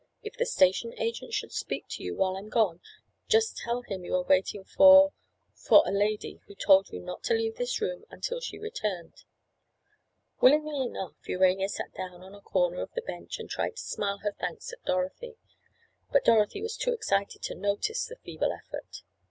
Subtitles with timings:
[0.23, 2.79] If the station agent should speak to you while I'm gone,
[3.27, 7.57] just tell him you are waiting for—for a lady, who told you not to leave
[7.57, 9.25] this room until she returned."
[10.41, 14.17] Willingly enough Urania sank down on a corner of the bench, and tried to smile
[14.23, 15.35] her thanks at Dorothy.
[16.11, 19.03] But Dorothy was too excited to notice the feeble effort.